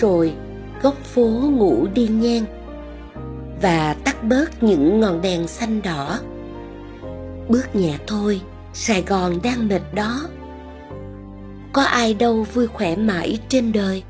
[0.00, 0.34] rồi
[0.82, 2.44] góc phố ngủ đi ngang
[3.62, 6.18] và tắt bớt những ngọn đèn xanh đỏ.
[7.48, 8.40] Bước nhẹ thôi,
[8.72, 10.20] sài gòn đang mệt đó.
[11.72, 14.02] Có ai đâu vui khỏe mãi trên đời.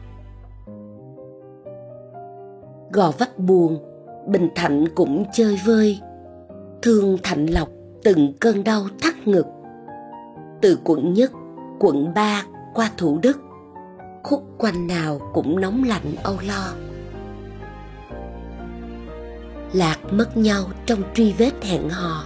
[2.93, 3.79] Gò vấp buồn,
[4.27, 6.01] bình thạnh cũng chơi vơi.
[6.83, 7.69] Thương thạnh lộc
[8.05, 9.47] từng cơn đau thắt ngực.
[10.63, 11.33] Từ quận nhất,
[11.81, 12.43] quận ba,
[12.75, 13.44] qua thủ đức
[14.25, 16.75] khúc quanh nào cũng nóng lạnh âu lo.
[19.73, 22.25] Lạc mất nhau trong truy vết hẹn hò.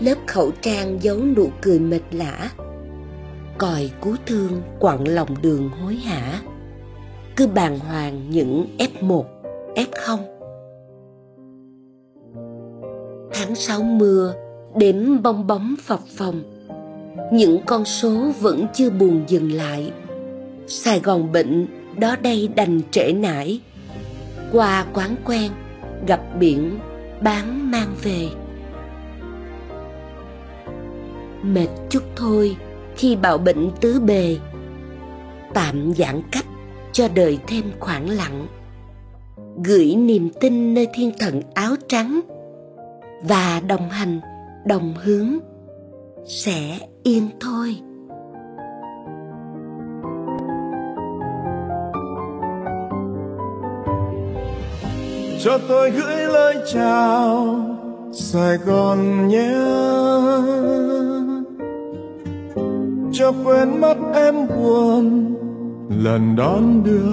[0.00, 2.50] Lớp khẩu trang giấu nụ cười mệt lả
[3.58, 6.40] còi cứu thương quặn lòng đường hối hả.
[7.36, 9.24] Cứ bàng hoàng những F1,
[9.74, 10.18] F0
[13.32, 14.34] tháng sáu mưa
[14.76, 16.42] đếm bong bóng phập phồng.
[17.32, 19.92] Những con số vẫn chưa buồn dừng lại
[20.68, 21.66] sài gòn bệnh,
[21.98, 23.60] đó đây đành trễ nải.
[24.52, 25.52] Qua quán quen,
[26.06, 26.78] gặp biển,
[27.22, 28.28] bán mang về.
[31.42, 32.56] Mệt chút thôi,
[32.96, 34.36] khi bạo bệnh tứ bề.
[35.54, 36.46] Tạm giãn cách,
[36.92, 38.46] cho đời thêm khoảng lặng.
[39.64, 42.20] Gửi niềm tin nơi thiên thần áo trắng.
[43.22, 44.20] Và đồng hành,
[44.66, 45.38] đồng hướng.
[46.26, 47.76] Sẽ yên thôi.
[55.40, 57.56] Cho tôi gửi lời chào
[58.12, 59.54] sài gòn nhé.
[63.12, 65.34] Cho quên mất em buồn
[66.02, 67.12] lần đón đưa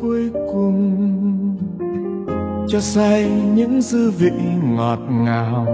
[0.00, 0.96] cuối cùng.
[2.68, 4.32] Cho say những dư vị
[4.76, 5.66] ngọt ngào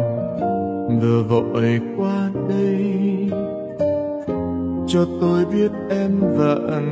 [1.02, 2.96] vừa vội qua đây.
[4.86, 6.84] Cho tôi biết em vẫn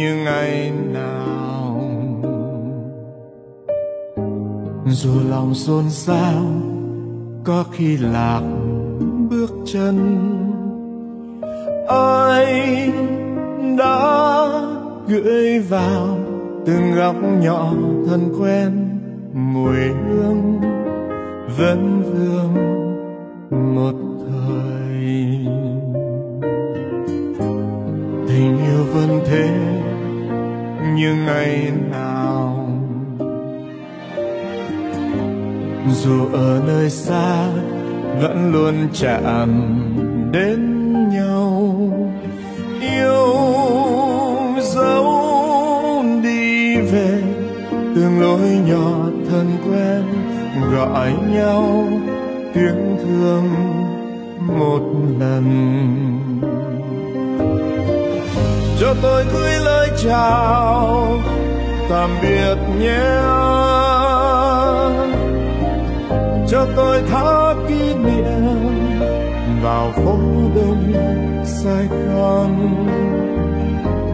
[0.00, 1.80] như ngày nào.
[4.86, 6.44] Dù lòng xôn xao,
[7.44, 8.42] có khi lạc
[9.30, 9.96] bước chân.
[11.88, 12.92] Ai
[13.78, 14.46] đã
[15.08, 16.18] gửi vào
[16.66, 17.72] từng góc nhỏ
[18.08, 18.88] thân quen,
[19.34, 20.60] mùi hương
[21.58, 22.54] vẫn vương
[23.74, 23.94] một
[24.26, 25.00] thời.
[28.28, 29.89] Tình yêu vẫn thế
[30.94, 32.66] như ngày nào.
[35.92, 37.48] Dù ở nơi xa,
[38.20, 39.50] vẫn luôn chạm
[40.32, 41.76] đến nhau.
[42.80, 43.26] Yêu
[44.62, 47.22] dấu đi về
[47.94, 50.02] từng lối nhỏ thân quen,
[50.72, 51.88] gọi nhau
[52.54, 53.48] tiếng thương
[54.58, 54.82] một
[55.20, 55.44] lần
[58.80, 61.18] cho tôi gửi lời chào,
[61.90, 63.20] tạm biệt nhé.
[66.48, 68.68] Cho tôi thả kỷ niệm
[69.62, 70.18] vào phố
[70.56, 70.92] đông
[71.44, 72.86] Sài Gòn.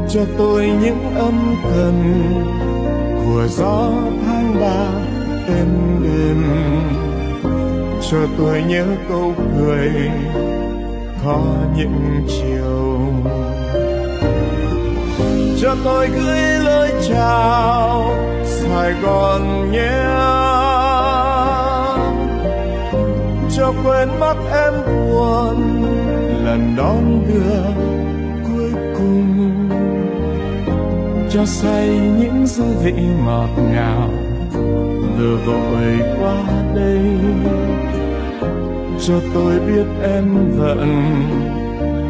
[0.09, 2.25] Cho tôi những âm cần
[3.25, 3.91] của gió
[4.27, 4.89] tháng ba
[5.57, 6.45] êm đềm.
[8.11, 9.91] Cho tôi nhớ câu cười
[11.25, 11.43] có
[11.77, 13.46] những chiều
[15.61, 18.15] cho tôi gửi lời chào
[18.45, 20.07] Sài Gòn nhé
[23.57, 25.83] cho quên mất em buồn
[26.45, 27.63] lần đón đưa
[28.49, 29.51] cuối cùng.
[31.31, 32.93] Cho say những dư vị
[33.25, 34.11] ngọt ngào
[35.19, 36.43] vừa vội qua
[36.75, 37.01] đây.
[39.07, 41.03] Cho tôi biết em vẫn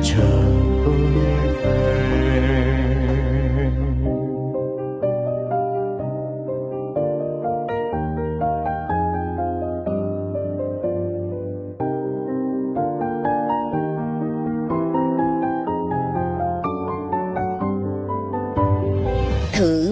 [0.03, 0.43] chờ
[0.85, 1.36] tôi.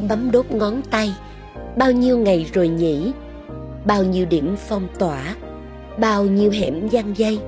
[0.09, 1.15] Bấm đốt ngón tay.
[1.77, 3.13] Bao nhiêu ngày rồi nhỉ?
[3.85, 5.37] Bao nhiêu điểm phong tỏa?
[5.99, 7.39] Bao nhiêu hẻm giăng dây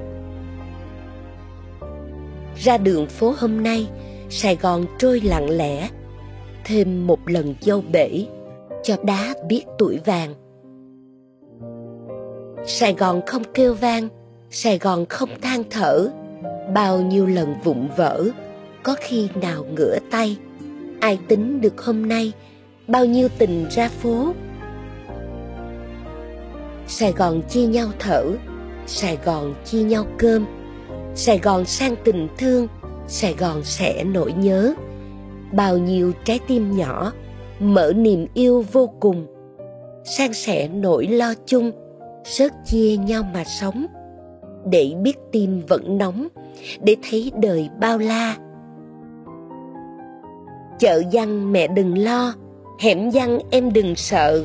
[2.59, 3.89] ra đường phố hôm nay
[4.29, 5.89] sài gòn trôi lặng lẽ.
[6.65, 8.27] Thêm một lần dâu bể
[8.83, 10.35] cho đá biết tuổi vàng.
[12.67, 14.09] Sài Gòn không kêu vang,
[14.51, 16.09] Sài Gòn không than thở,
[16.75, 18.25] bao nhiêu lần vụng vỡ,
[18.83, 20.37] có khi nào ngửa tay,
[21.01, 22.33] ai tính được hôm nay,
[22.89, 24.33] bao nhiêu tình ra phố.
[26.87, 28.25] Sài Gòn chia nhau thở,
[28.87, 30.47] Sài Gòn chia nhau cơm,
[31.15, 32.69] Sài Gòn sang tình thương,
[33.09, 34.75] Sài Gòn sẽ nỗi nhớ.
[35.53, 37.13] Bao nhiêu trái tim nhỏ,
[37.61, 39.27] mở niềm yêu vô cùng,
[40.05, 41.73] sang sẻ nỗi lo chung,
[42.25, 43.87] sớt chia nhau mà sống
[44.71, 46.29] để biết tim vẫn nóng
[46.81, 48.37] để thấy đời bao la
[50.79, 52.35] chợ văn mẹ đừng lo,
[52.79, 54.45] hẻm văn em đừng sợ.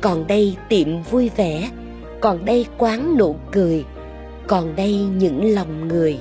[0.00, 1.70] Còn đây tiệm vui vẻ,
[2.20, 3.84] còn đây quán nụ cười,
[4.46, 6.18] còn đây những lòng người.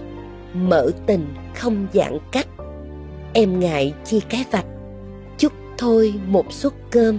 [0.54, 1.26] Mở tình
[1.56, 2.48] không giãn cách.
[3.34, 4.66] Em ngại chi cái vạch,
[5.38, 7.18] chút thôi một suất cơm.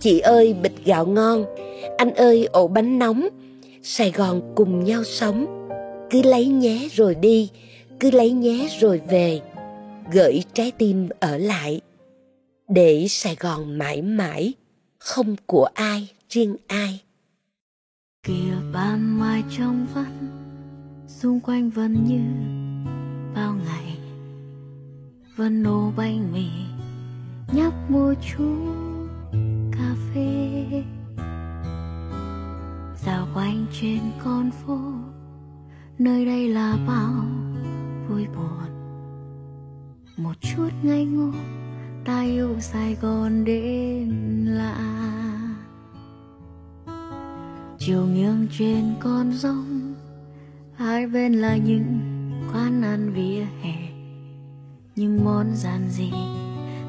[0.00, 1.44] Chị ơi, bịch gạo ngon,
[1.98, 3.28] anh ơi, ổ bánh nóng.
[3.82, 5.68] Sài gòn cùng nhau sống,
[6.10, 7.50] cứ lấy nhé rồi đi,
[8.00, 9.40] cứ lấy nhé rồi về
[10.12, 11.80] gửi trái tim ở lại.
[12.68, 14.52] Để sài gòn mãi mãi,
[14.98, 17.00] không của ai, riêng ai.
[18.22, 20.06] Kìa ban mai trong vắt,
[21.08, 22.24] xung quanh vẫn như
[23.34, 23.98] bao ngày.
[25.36, 26.48] Vẫn nô bánh mì,
[27.52, 28.56] nhấp mua chú
[29.72, 30.64] cà phê.
[33.06, 34.78] Dạo quanh trên con phố,
[35.98, 37.24] nơi đây là bao
[38.08, 38.83] vui buồn
[40.16, 41.30] một chút ngây ngô,
[42.04, 44.08] ta yêu sài gòn đến
[44.48, 44.76] lạ.
[47.78, 49.94] Chiều nghiêng trên con rông
[50.76, 52.00] hai bên là những
[52.52, 53.74] quán ăn vỉa hè.
[54.96, 56.10] Những món giản dị,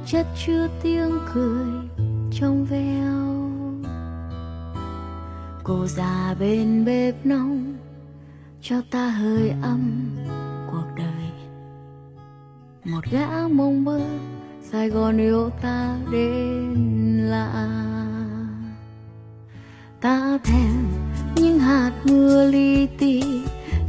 [0.06, 1.66] chất chứa tiếng cười
[2.32, 3.52] trong veo.
[5.64, 7.78] Cô già bên bếp nóng,
[8.62, 10.10] cho ta hơi ấm
[12.86, 14.02] một gã mong mơ,
[14.72, 16.76] sài gòn yêu ta đến
[17.30, 17.68] lạ.
[20.02, 20.88] Ta thèm
[21.36, 23.24] những hạt mưa li ti,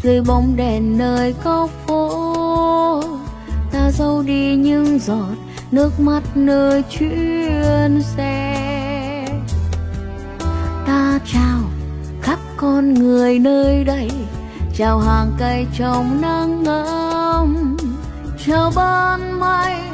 [0.02, 3.02] dưới bóng đèn nơi góc phố.
[3.72, 5.36] Ta dâu đi những giọt
[5.70, 8.56] nước mắt nơi chuyến xe.
[10.86, 11.60] Ta chào
[12.22, 14.10] khắp con người nơi đây,
[14.74, 17.15] chào hàng cây trong nắng ấm
[18.46, 19.85] chào ban mai